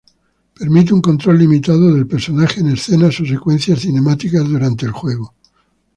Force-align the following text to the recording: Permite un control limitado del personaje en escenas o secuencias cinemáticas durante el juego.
Permite 0.55 0.91
un 0.93 0.99
control 0.99 1.37
limitado 1.37 1.93
del 1.93 2.07
personaje 2.07 2.59
en 2.59 2.69
escenas 2.71 3.19
o 3.19 3.25
secuencias 3.27 3.81
cinemáticas 3.81 4.49
durante 4.49 4.87
el 4.87 4.91
juego. 4.93 5.35